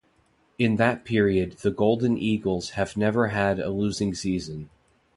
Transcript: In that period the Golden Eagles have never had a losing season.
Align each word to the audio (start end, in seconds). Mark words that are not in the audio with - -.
In 0.57 0.77
that 0.77 1.05
period 1.05 1.57
the 1.59 1.69
Golden 1.69 2.17
Eagles 2.17 2.71
have 2.71 2.97
never 2.97 3.27
had 3.27 3.59
a 3.59 3.69
losing 3.69 4.15
season. 4.15 4.71